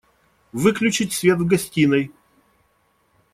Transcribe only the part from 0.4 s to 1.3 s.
Выключить